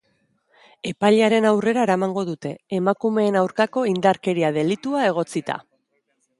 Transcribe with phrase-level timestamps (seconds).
[0.91, 5.63] Epailearen aurrera eramango dute, emakumeen aurkako indarkeria delitua egotzita.